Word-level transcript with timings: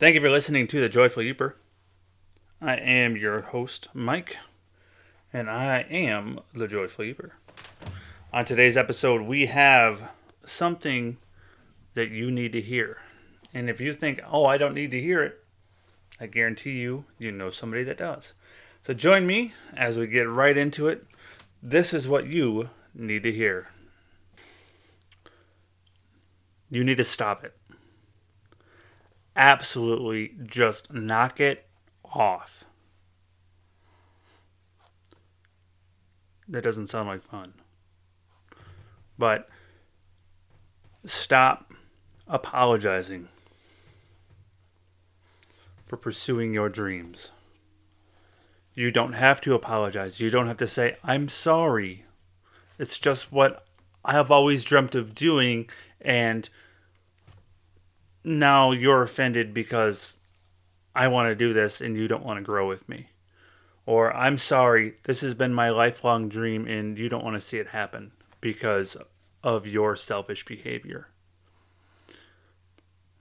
Thank 0.00 0.14
you 0.14 0.22
for 0.22 0.30
listening 0.30 0.66
to 0.68 0.80
the 0.80 0.88
Joyful 0.88 1.22
Yooper. 1.22 1.52
I 2.58 2.74
am 2.76 3.18
your 3.18 3.42
host, 3.42 3.88
Mike, 3.92 4.38
and 5.30 5.50
I 5.50 5.80
am 5.90 6.40
the 6.54 6.66
Joyful 6.66 7.04
Yooper. 7.04 7.32
On 8.32 8.46
today's 8.46 8.78
episode, 8.78 9.20
we 9.20 9.44
have 9.44 10.08
something 10.42 11.18
that 11.92 12.08
you 12.08 12.30
need 12.30 12.52
to 12.52 12.62
hear. 12.62 12.96
And 13.52 13.68
if 13.68 13.78
you 13.78 13.92
think, 13.92 14.22
oh, 14.26 14.46
I 14.46 14.56
don't 14.56 14.72
need 14.72 14.90
to 14.92 15.02
hear 15.02 15.22
it, 15.22 15.44
I 16.18 16.28
guarantee 16.28 16.78
you, 16.78 17.04
you 17.18 17.30
know 17.30 17.50
somebody 17.50 17.84
that 17.84 17.98
does. 17.98 18.32
So 18.80 18.94
join 18.94 19.26
me 19.26 19.52
as 19.76 19.98
we 19.98 20.06
get 20.06 20.26
right 20.26 20.56
into 20.56 20.88
it. 20.88 21.06
This 21.62 21.92
is 21.92 22.08
what 22.08 22.26
you 22.26 22.70
need 22.94 23.22
to 23.24 23.32
hear. 23.32 23.68
You 26.70 26.84
need 26.84 26.96
to 26.96 27.04
stop 27.04 27.44
it. 27.44 27.54
Absolutely 29.36 30.34
just 30.44 30.92
knock 30.92 31.40
it 31.40 31.66
off. 32.04 32.64
That 36.48 36.64
doesn't 36.64 36.88
sound 36.88 37.08
like 37.08 37.22
fun. 37.22 37.54
But 39.16 39.48
stop 41.04 41.72
apologizing 42.26 43.28
for 45.86 45.96
pursuing 45.96 46.52
your 46.52 46.68
dreams. 46.68 47.30
You 48.74 48.90
don't 48.90 49.12
have 49.12 49.40
to 49.42 49.54
apologize. 49.54 50.20
You 50.20 50.30
don't 50.30 50.46
have 50.46 50.56
to 50.58 50.66
say, 50.66 50.96
I'm 51.04 51.28
sorry. 51.28 52.04
It's 52.78 52.98
just 52.98 53.32
what 53.32 53.66
I 54.04 54.12
have 54.12 54.30
always 54.30 54.64
dreamt 54.64 54.94
of 54.94 55.14
doing, 55.14 55.68
and 56.00 56.48
now 58.24 58.72
you're 58.72 59.02
offended 59.02 59.54
because 59.54 60.18
I 60.94 61.08
want 61.08 61.28
to 61.28 61.34
do 61.34 61.52
this 61.52 61.80
and 61.80 61.96
you 61.96 62.08
don't 62.08 62.24
want 62.24 62.38
to 62.38 62.44
grow 62.44 62.68
with 62.68 62.88
me. 62.88 63.08
Or 63.86 64.14
I'm 64.14 64.38
sorry, 64.38 64.94
this 65.04 65.20
has 65.22 65.34
been 65.34 65.54
my 65.54 65.70
lifelong 65.70 66.28
dream 66.28 66.66
and 66.66 66.98
you 66.98 67.08
don't 67.08 67.24
want 67.24 67.34
to 67.34 67.40
see 67.40 67.58
it 67.58 67.68
happen 67.68 68.12
because 68.40 68.96
of 69.42 69.66
your 69.66 69.96
selfish 69.96 70.44
behavior. 70.44 71.08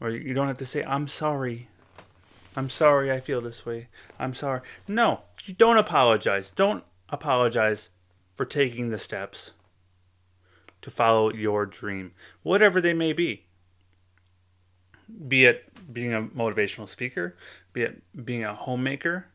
Or 0.00 0.10
you 0.10 0.34
don't 0.34 0.48
have 0.48 0.58
to 0.58 0.66
say, 0.66 0.84
I'm 0.84 1.08
sorry. 1.08 1.68
I'm 2.54 2.70
sorry 2.70 3.12
I 3.12 3.20
feel 3.20 3.40
this 3.40 3.66
way. 3.66 3.88
I'm 4.18 4.34
sorry. 4.34 4.60
No, 4.88 5.22
you 5.44 5.54
don't 5.54 5.78
apologize. 5.78 6.50
Don't 6.50 6.84
apologize 7.08 7.90
for 8.34 8.44
taking 8.44 8.90
the 8.90 8.98
steps 8.98 9.52
to 10.82 10.90
follow 10.90 11.32
your 11.32 11.66
dream, 11.66 12.12
whatever 12.42 12.80
they 12.80 12.92
may 12.92 13.12
be. 13.12 13.45
Be 15.28 15.44
it 15.44 15.70
being 15.92 16.12
a 16.12 16.22
motivational 16.22 16.88
speaker, 16.88 17.36
be 17.72 17.82
it 17.82 18.02
being 18.24 18.44
a 18.44 18.54
homemaker, 18.54 19.26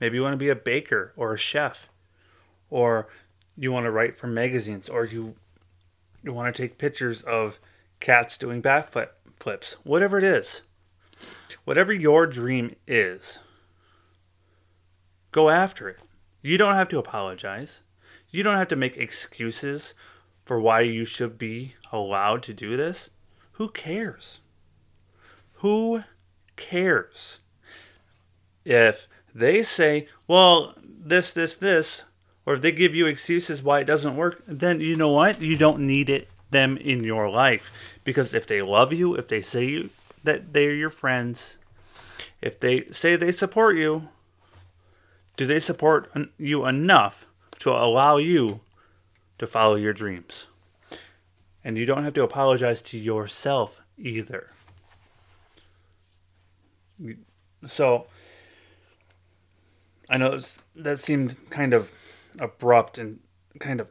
maybe 0.00 0.16
you 0.16 0.22
want 0.22 0.34
to 0.34 0.38
be 0.38 0.48
a 0.48 0.56
baker 0.56 1.12
or 1.16 1.34
a 1.34 1.38
chef, 1.38 1.88
or 2.70 3.08
you 3.56 3.72
want 3.72 3.84
to 3.84 3.90
write 3.90 4.16
for 4.16 4.28
magazines, 4.28 4.88
or 4.88 5.04
you 5.04 5.34
you 6.22 6.32
want 6.32 6.54
to 6.54 6.62
take 6.62 6.78
pictures 6.78 7.22
of 7.22 7.58
cats 8.00 8.38
doing 8.38 8.62
backflip 8.62 9.10
flips, 9.38 9.76
whatever 9.82 10.18
it 10.18 10.24
is. 10.24 10.62
Whatever 11.64 11.92
your 11.92 12.26
dream 12.26 12.74
is, 12.86 13.40
go 15.32 15.50
after 15.50 15.88
it. 15.88 15.98
You 16.40 16.56
don't 16.56 16.74
have 16.74 16.88
to 16.88 16.98
apologize. 16.98 17.80
You 18.30 18.42
don't 18.42 18.56
have 18.56 18.68
to 18.68 18.76
make 18.76 18.96
excuses 18.96 19.94
for 20.44 20.60
why 20.60 20.80
you 20.80 21.04
should 21.04 21.36
be 21.36 21.74
allowed 21.92 22.42
to 22.44 22.54
do 22.54 22.76
this. 22.76 23.10
Who 23.52 23.68
cares? 23.68 24.40
Who 25.58 26.04
cares? 26.56 27.40
If 28.64 29.08
they 29.34 29.62
say, 29.62 30.08
well, 30.26 30.74
this, 30.82 31.32
this, 31.32 31.56
this, 31.56 32.04
or 32.44 32.54
if 32.54 32.62
they 32.62 32.72
give 32.72 32.94
you 32.94 33.06
excuses 33.06 33.62
why 33.62 33.80
it 33.80 33.84
doesn't 33.84 34.16
work, 34.16 34.42
then 34.46 34.80
you 34.80 34.96
know 34.96 35.10
what? 35.10 35.40
You 35.40 35.56
don't 35.56 35.80
need 35.80 36.10
it 36.10 36.28
them 36.50 36.76
in 36.78 37.04
your 37.04 37.28
life 37.28 37.70
because 38.04 38.34
if 38.34 38.46
they 38.46 38.62
love 38.62 38.92
you, 38.92 39.14
if 39.14 39.28
they 39.28 39.42
say 39.42 39.64
you, 39.66 39.90
that 40.24 40.52
they're 40.52 40.74
your 40.74 40.90
friends, 40.90 41.58
if 42.40 42.58
they 42.58 42.86
say 42.90 43.16
they 43.16 43.32
support 43.32 43.76
you, 43.76 44.08
do 45.36 45.46
they 45.46 45.60
support 45.60 46.10
you 46.38 46.66
enough 46.66 47.26
to 47.60 47.70
allow 47.70 48.16
you 48.16 48.60
to 49.38 49.46
follow 49.46 49.76
your 49.76 49.92
dreams? 49.92 50.46
And 51.62 51.76
you 51.76 51.84
don't 51.84 52.04
have 52.04 52.14
to 52.14 52.22
apologize 52.22 52.82
to 52.84 52.98
yourself 52.98 53.82
either. 53.98 54.50
So, 57.66 58.06
I 60.08 60.16
know 60.16 60.38
that 60.76 60.98
seemed 60.98 61.50
kind 61.50 61.74
of 61.74 61.92
abrupt 62.38 62.98
and 62.98 63.20
kind 63.58 63.80
of 63.80 63.88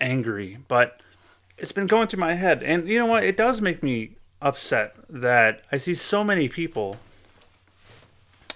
angry, 0.00 0.58
but 0.68 1.00
it's 1.56 1.72
been 1.72 1.86
going 1.86 2.08
through 2.08 2.20
my 2.20 2.34
head. 2.34 2.62
And 2.62 2.88
you 2.88 2.98
know 2.98 3.06
what? 3.06 3.24
It 3.24 3.36
does 3.36 3.60
make 3.60 3.82
me 3.82 4.16
upset 4.40 4.96
that 5.08 5.62
I 5.70 5.76
see 5.76 5.94
so 5.94 6.24
many 6.24 6.48
people 6.48 6.96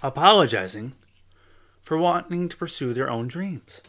apologizing 0.02 0.92
for 1.82 1.96
wanting 1.96 2.48
to 2.48 2.56
pursue 2.56 2.92
their 2.92 3.08
own 3.08 3.28
dreams. 3.28 3.80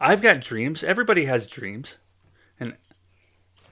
I've 0.00 0.22
got 0.22 0.40
dreams. 0.40 0.82
Everybody 0.82 1.26
has 1.26 1.46
dreams. 1.46 1.98
And 2.58 2.76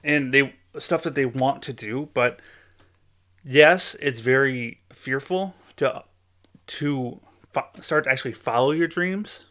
and 0.03 0.33
they 0.33 0.53
stuff 0.77 1.03
that 1.03 1.15
they 1.15 1.25
want 1.25 1.61
to 1.63 1.73
do, 1.73 2.09
but 2.13 2.39
yes, 3.43 3.95
it's 3.99 4.19
very 4.19 4.81
fearful 4.91 5.55
to 5.77 6.03
to 6.65 7.19
fo- 7.53 7.69
start 7.81 8.05
to 8.05 8.11
actually 8.11 8.33
follow 8.33 8.71
your 8.71 8.87
dreams. 8.87 9.45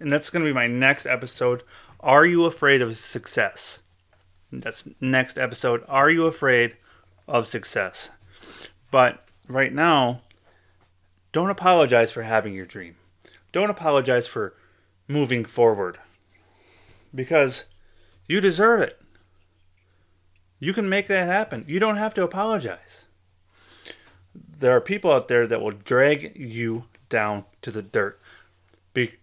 And 0.00 0.10
that's 0.10 0.30
going 0.30 0.44
to 0.44 0.50
be 0.50 0.54
my 0.54 0.66
next 0.66 1.06
episode. 1.06 1.62
Are 2.00 2.26
you 2.26 2.44
afraid 2.44 2.82
of 2.82 2.96
success? 2.96 3.82
That's 4.50 4.88
next 5.00 5.38
episode. 5.38 5.84
Are 5.88 6.10
you 6.10 6.26
afraid 6.26 6.76
of 7.28 7.46
success? 7.46 8.10
But 8.90 9.24
right 9.48 9.72
now, 9.72 10.22
don't 11.32 11.50
apologize 11.50 12.10
for 12.12 12.22
having 12.22 12.54
your 12.54 12.66
dream. 12.66 12.96
Don't 13.52 13.70
apologize 13.70 14.26
for 14.26 14.54
moving 15.08 15.44
forward 15.44 15.98
because 17.14 17.64
you 18.26 18.40
deserve 18.40 18.80
it. 18.80 19.01
You 20.62 20.72
can 20.72 20.88
make 20.88 21.08
that 21.08 21.26
happen. 21.26 21.64
You 21.66 21.80
don't 21.80 21.96
have 21.96 22.14
to 22.14 22.22
apologize. 22.22 23.04
There 24.32 24.70
are 24.70 24.80
people 24.80 25.10
out 25.10 25.26
there 25.26 25.44
that 25.48 25.60
will 25.60 25.72
drag 25.72 26.36
you 26.36 26.84
down 27.08 27.46
to 27.62 27.72
the 27.72 27.82
dirt 27.82 28.20
Be- 28.94 29.16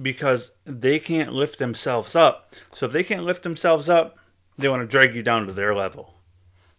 because 0.00 0.52
they 0.64 1.00
can't 1.00 1.32
lift 1.32 1.58
themselves 1.58 2.14
up. 2.14 2.54
So 2.72 2.86
if 2.86 2.92
they 2.92 3.02
can't 3.02 3.24
lift 3.24 3.42
themselves 3.42 3.88
up, 3.88 4.18
they 4.56 4.68
want 4.68 4.82
to 4.82 4.86
drag 4.86 5.16
you 5.16 5.24
down 5.24 5.48
to 5.48 5.52
their 5.52 5.74
level. 5.74 6.14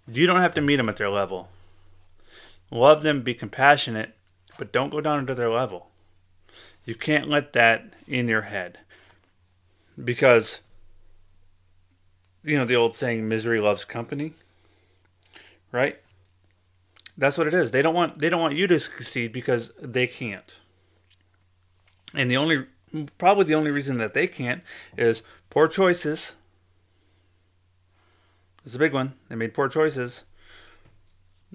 You 0.08 0.28
don't 0.28 0.40
have 0.40 0.54
to 0.54 0.62
meet 0.62 0.78
them 0.78 0.88
at 0.88 0.96
their 0.96 1.10
level. 1.10 1.50
Love 2.72 3.04
them, 3.04 3.22
be 3.22 3.34
compassionate, 3.34 4.16
but 4.58 4.72
don't 4.72 4.92
go 4.92 5.02
down 5.02 5.28
to 5.28 5.36
their 5.36 5.52
level. 5.52 5.90
You 6.86 6.96
can't 6.96 7.28
let 7.28 7.52
that 7.52 7.96
in 8.08 8.30
your 8.30 8.44
head. 8.44 8.80
Because 10.02 10.62
you 12.44 12.58
know 12.58 12.66
the 12.66 12.76
old 12.76 12.96
saying 12.96 13.28
misery 13.28 13.60
loves 13.60 13.86
company, 13.86 14.34
right? 15.72 16.00
That's 17.18 17.38
what 17.38 17.48
it 17.48 17.54
is. 17.54 17.72
They 17.72 17.82
don't 17.82 17.94
want 17.94 18.20
they 18.20 18.30
don't 18.30 18.42
want 18.42 18.56
you 18.56 18.68
to 18.68 18.80
succeed 18.80 19.32
because 19.32 19.72
they 19.82 20.08
can't. 20.08 20.56
And 22.14 22.30
the 22.30 22.38
only 22.38 22.66
probably 23.18 23.46
the 23.46 23.56
only 23.56 23.72
reason 23.72 23.98
that 24.00 24.14
they 24.14 24.28
can't 24.28 24.64
is 24.98 25.24
poor 25.50 25.68
choices. 25.68 26.34
It's 28.66 28.76
a 28.76 28.80
big 28.80 28.94
one. 28.94 29.14
They 29.30 29.36
made 29.36 29.54
poor 29.54 29.70
choices. 29.70 30.24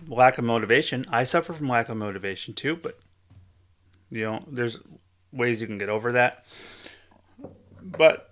Lack 0.09 0.39
of 0.39 0.45
motivation. 0.45 1.07
I 1.09 1.25
suffer 1.25 1.53
from 1.53 1.69
lack 1.69 1.89
of 1.89 1.97
motivation 1.97 2.53
too, 2.55 2.77
but 2.77 2.99
you 4.11 4.25
know, 4.25 4.45
there's 4.47 4.79
ways 5.33 5.61
you 5.61 5.67
can 5.67 5.79
get 5.79 5.89
over 5.89 6.13
that. 6.13 6.45
But 7.83 8.26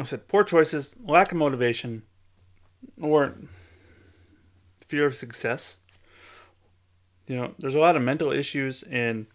I 0.00 0.04
said 0.04 0.28
poor 0.28 0.44
choices, 0.44 0.94
lack 1.04 1.30
of 1.30 1.38
motivation, 1.38 2.02
or 3.00 3.34
fear 4.86 5.06
of 5.06 5.14
success. 5.14 5.78
You 7.26 7.36
know, 7.36 7.54
there's 7.58 7.74
a 7.74 7.80
lot 7.80 7.96
of 7.96 8.02
mental 8.02 8.32
issues 8.32 8.82
and 8.84 9.26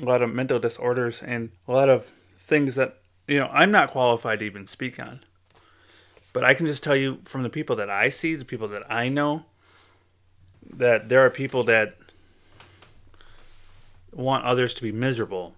a 0.00 0.04
lot 0.04 0.22
of 0.22 0.32
mental 0.32 0.58
disorders 0.58 1.22
and 1.22 1.50
a 1.66 1.72
lot 1.72 1.88
of 1.88 2.12
things 2.36 2.74
that, 2.76 2.98
you 3.26 3.38
know, 3.38 3.48
I'm 3.52 3.70
not 3.70 3.90
qualified 3.90 4.40
to 4.40 4.44
even 4.44 4.66
speak 4.66 5.00
on. 5.00 5.20
But 6.32 6.44
I 6.44 6.54
can 6.54 6.66
just 6.66 6.82
tell 6.82 6.94
you 6.94 7.18
from 7.24 7.42
the 7.42 7.50
people 7.50 7.76
that 7.76 7.90
I 7.90 8.08
see, 8.08 8.34
the 8.34 8.44
people 8.44 8.68
that 8.68 8.90
I 8.92 9.08
know, 9.08 9.46
that 10.72 11.08
there 11.08 11.24
are 11.24 11.30
people 11.30 11.64
that 11.64 11.96
want 14.12 14.44
others 14.44 14.74
to 14.74 14.82
be 14.82 14.92
miserable 14.92 15.54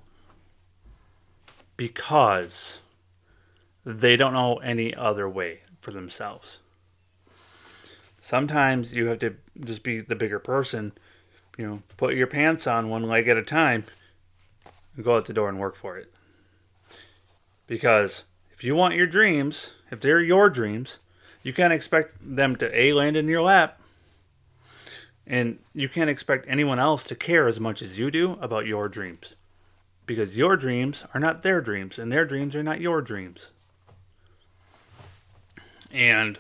because 1.77 2.79
they 3.85 4.17
don't 4.17 4.33
know 4.33 4.57
any 4.57 4.95
other 4.95 5.29
way 5.29 5.61
for 5.81 5.91
themselves. 5.91 6.61
Sometimes 8.21 8.95
you 8.95 9.07
have 9.07 9.19
to 9.19 9.37
just 9.61 9.83
be 9.83 10.01
the 10.01 10.15
bigger 10.15 10.39
person, 10.39 10.93
you 11.59 11.67
know, 11.67 11.83
put 11.97 12.15
your 12.15 12.29
pants 12.29 12.67
on 12.67 12.89
one 12.89 13.03
leg 13.03 13.27
at 13.29 13.37
a 13.37 13.43
time 13.43 13.85
and 14.95 15.05
go 15.05 15.17
out 15.17 15.27
the 15.27 15.33
door 15.33 15.49
and 15.49 15.59
work 15.59 15.75
for 15.75 15.99
it. 15.99 16.13
Because 17.67 18.25
if 18.53 18.63
you 18.63 18.75
want 18.75 18.95
your 18.95 19.07
dreams, 19.07 19.71
if 19.91 20.01
they're 20.01 20.21
your 20.21 20.49
dreams, 20.49 20.99
you 21.43 21.53
can't 21.53 21.73
expect 21.73 22.17
them 22.21 22.55
to 22.57 22.79
A, 22.79 22.93
land 22.93 23.17
in 23.17 23.27
your 23.27 23.43
lap, 23.43 23.81
and 25.27 25.59
you 25.75 25.89
can't 25.89 26.11
expect 26.11 26.47
anyone 26.49 26.79
else 26.79 27.05
to 27.05 27.15
care 27.15 27.49
as 27.49 27.59
much 27.59 27.83
as 27.83 27.99
you 27.99 28.11
do 28.11 28.39
about 28.41 28.67
your 28.67 28.89
dreams. 28.89 29.35
Because 30.07 30.39
your 30.39 30.57
dreams 30.57 31.05
are 31.15 31.21
not 31.21 31.43
their 31.43 31.61
dreams, 31.61 31.99
and 31.99 32.13
their 32.13 32.25
dreams 32.25 32.55
are 32.55 32.63
not 32.63 32.81
your 32.81 33.03
dreams. 33.03 33.51
And 35.93 36.39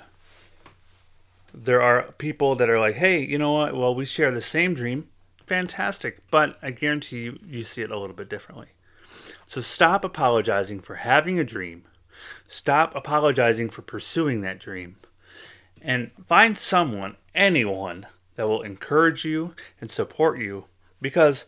there 1.55 1.83
are 1.83 2.13
people 2.19 2.55
that 2.55 2.71
are 2.71 2.81
like, 2.81 2.97
hey, 2.97 3.23
you 3.25 3.39
know 3.39 3.53
what? 3.53 3.77
Well, 3.77 3.95
we 3.95 4.05
share 4.05 4.31
the 4.31 4.41
same 4.41 4.75
dream. 4.75 5.09
Fantastic. 5.47 6.19
But 6.31 6.59
I 6.63 6.71
guarantee 6.71 7.25
you, 7.25 7.39
you 7.47 7.63
see 7.65 7.83
it 7.83 7.93
a 7.93 7.99
little 7.99 8.17
bit 8.17 8.31
differently. 8.31 8.69
So 9.45 9.61
stop 9.61 10.05
apologizing 10.05 10.81
for 10.81 10.97
having 10.97 11.39
a 11.39 11.45
dream. 11.45 11.85
Stop 12.47 12.95
apologizing 12.95 13.69
for 13.69 13.83
pursuing 13.83 14.41
that 14.41 14.59
dream. 14.59 14.97
And 15.83 16.11
find 16.27 16.57
someone, 16.57 17.17
anyone, 17.35 18.07
that 18.37 18.49
will 18.49 18.63
encourage 18.63 19.25
you 19.25 19.55
and 19.81 19.91
support 19.91 20.39
you. 20.39 20.67
Because 21.01 21.45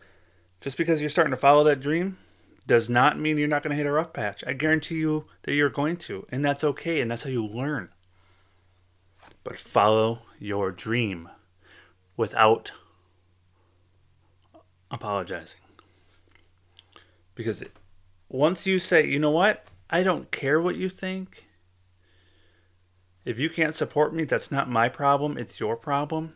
just 0.61 0.77
because 0.77 1.01
you're 1.01 1.09
starting 1.09 1.31
to 1.31 1.37
follow 1.37 1.63
that 1.63 1.79
dream 1.79 2.17
does 2.67 2.89
not 2.89 3.19
mean 3.19 3.37
you're 3.37 3.47
not 3.47 3.63
going 3.63 3.71
to 3.71 3.77
hit 3.77 3.87
a 3.87 3.91
rough 3.91 4.13
patch. 4.13 4.43
I 4.45 4.53
guarantee 4.53 4.95
you 4.95 5.23
that 5.43 5.53
you're 5.53 5.69
going 5.69 5.97
to. 5.97 6.27
And 6.31 6.43
that's 6.43 6.63
okay. 6.63 6.99
And 7.01 7.09
that's 7.09 7.23
how 7.23 7.29
you 7.29 7.45
learn 7.45 7.89
but 9.45 9.57
follow 9.57 10.23
your 10.39 10.71
dream 10.71 11.29
without 12.17 12.71
apologizing. 14.89 15.61
Because 17.35 17.63
once 18.27 18.65
you 18.65 18.79
say, 18.79 19.05
you 19.05 19.19
know 19.19 19.29
what, 19.29 19.67
I 19.89 20.01
don't 20.01 20.31
care 20.31 20.59
what 20.59 20.75
you 20.75 20.89
think, 20.89 21.45
if 23.23 23.37
you 23.37 23.49
can't 23.49 23.75
support 23.75 24.15
me, 24.15 24.23
that's 24.23 24.51
not 24.51 24.69
my 24.69 24.89
problem, 24.89 25.37
it's 25.37 25.59
your 25.59 25.75
problem. 25.75 26.33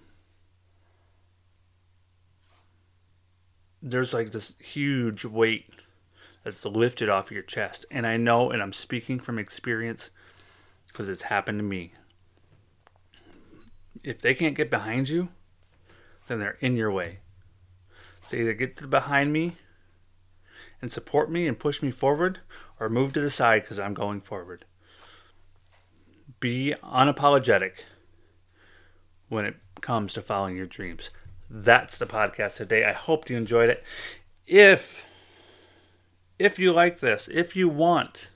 There's 3.82 4.14
like 4.14 4.32
this 4.32 4.54
huge 4.60 5.26
weight 5.26 5.72
that's 6.44 6.64
lifted 6.64 7.10
off 7.10 7.32
your 7.32 7.42
chest. 7.42 7.86
And 7.90 8.06
I 8.06 8.18
know, 8.18 8.52
and 8.52 8.62
I'm 8.62 8.74
speaking 8.74 9.20
from 9.20 9.40
experience 9.40 10.12
because 10.88 11.10
it's 11.10 11.24
happened 11.24 11.58
to 11.58 11.64
me 11.64 11.94
if 14.04 14.20
they 14.20 14.34
can't 14.34 14.56
get 14.56 14.70
behind 14.70 15.10
you, 15.10 15.30
then 16.28 16.40
they're 16.40 16.58
in 16.60 16.76
your 16.76 16.92
way. 16.92 17.20
So 18.28 18.38
either 18.38 18.54
get 18.54 18.90
behind 18.90 19.34
me 19.34 19.56
and 20.82 20.92
support 20.92 21.32
me 21.32 21.48
and 21.48 21.60
push 21.60 21.82
me 21.82 21.92
forward, 21.92 22.40
or 22.80 22.90
move 22.90 23.14
to 23.14 23.22
the 23.22 23.30
side 23.30 23.64
because 23.64 23.80
I'm 23.80 23.94
going 23.94 24.22
forward. 24.22 24.66
Be 26.40 26.74
unapologetic 26.84 27.84
when 29.28 29.46
it 29.46 29.56
comes 29.82 30.14
to 30.14 30.22
following 30.22 30.56
your 30.56 30.66
dreams. 30.66 31.10
That's 31.50 31.98
the 31.98 32.06
podcast 32.06 32.58
today. 32.58 32.86
I 32.86 32.94
hope 32.94 33.30
you 33.30 33.36
enjoyed 33.36 33.70
it. 33.70 33.84
If 34.48 35.06
if 36.38 36.58
you 36.58 36.72
like 36.72 37.00
this, 37.00 37.30
if 37.34 37.56
you 37.56 37.68
want, 37.68 38.32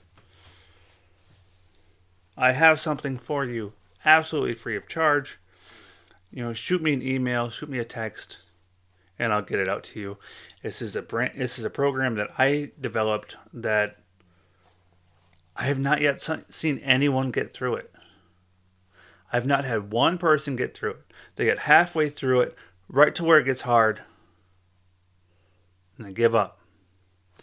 I 2.36 2.52
have 2.52 2.78
something 2.78 3.16
for 3.16 3.46
you 3.46 3.72
absolutely 4.04 4.54
free 4.54 4.76
of 4.76 4.86
charge 4.86 5.38
you 6.34 6.42
know, 6.42 6.52
shoot 6.52 6.82
me 6.82 6.92
an 6.92 7.00
email, 7.00 7.48
shoot 7.48 7.68
me 7.68 7.78
a 7.78 7.84
text, 7.84 8.38
and 9.20 9.32
I'll 9.32 9.40
get 9.40 9.60
it 9.60 9.68
out 9.68 9.84
to 9.84 10.00
you. 10.00 10.18
This 10.64 10.82
is 10.82 10.96
a 10.96 11.02
brand. 11.02 11.34
This 11.36 11.60
is 11.60 11.64
a 11.64 11.70
program 11.70 12.16
that 12.16 12.30
I 12.36 12.72
developed 12.80 13.36
that 13.52 13.94
I 15.54 15.66
have 15.66 15.78
not 15.78 16.00
yet 16.00 16.18
seen 16.48 16.78
anyone 16.80 17.30
get 17.30 17.52
through 17.52 17.76
it. 17.76 17.94
I've 19.32 19.46
not 19.46 19.64
had 19.64 19.92
one 19.92 20.18
person 20.18 20.56
get 20.56 20.76
through 20.76 20.90
it. 20.90 21.12
They 21.36 21.44
get 21.44 21.60
halfway 21.60 22.08
through 22.08 22.40
it, 22.40 22.56
right 22.88 23.14
to 23.14 23.22
where 23.22 23.38
it 23.38 23.44
gets 23.44 23.60
hard, 23.60 24.00
and 25.96 26.08
they 26.08 26.12
give 26.12 26.34
up. 26.34 26.58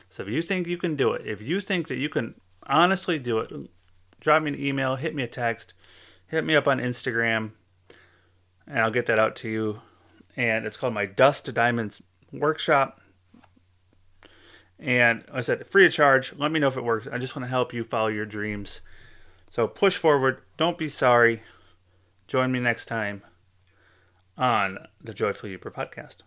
So 0.10 0.24
if 0.24 0.30
you 0.30 0.42
think 0.42 0.68
you 0.68 0.78
can 0.78 0.98
do 0.98 1.14
it, 1.14 1.26
if 1.26 1.42
you 1.42 1.62
think 1.62 1.88
that 1.88 1.98
you 1.98 2.10
can 2.10 2.36
honestly 2.68 3.18
do 3.20 3.40
it, 3.40 3.70
drop 4.20 4.44
me 4.44 4.52
an 4.52 4.60
email, 4.60 4.98
hit 4.98 5.16
me 5.16 5.24
a 5.24 5.28
text, 5.28 5.74
hit 6.28 6.44
me 6.44 6.58
up 6.58 6.68
on 6.68 6.80
Instagram 6.80 7.52
and 8.72 8.80
I'll 8.80 8.90
get 8.90 9.06
that 9.08 9.20
out 9.20 9.36
to 9.38 9.50
you. 9.50 9.82
And 10.38 10.66
it's 10.66 10.78
called 10.78 10.94
my 10.94 11.06
Dust 11.06 11.46
to 11.46 11.52
Diamonds 11.52 12.02
workshop. 12.32 13.02
And 14.80 15.26
I 15.32 15.42
said, 15.42 15.68
free 15.68 15.86
of 15.86 15.92
charge. 15.92 16.34
Let 16.38 16.52
me 16.52 16.60
know 16.60 16.70
if 16.70 16.78
it 16.78 16.84
works. 16.84 17.08
I 17.12 17.18
just 17.18 17.36
want 17.36 17.44
to 17.44 17.50
help 17.50 17.74
you 17.74 17.84
follow 17.84 18.08
your 18.08 18.26
dreams. 18.26 18.80
So 19.50 19.68
push 19.68 19.98
forward. 19.98 20.42
Don't 20.56 20.78
be 20.78 20.88
sorry. 20.88 21.44
Join 22.28 22.52
me 22.52 22.60
next 22.62 22.86
time 22.86 23.24
on 24.38 24.80
the 25.04 25.14
Joyful 25.14 25.50
Yooper 25.50 25.72
podcast. 25.72 26.20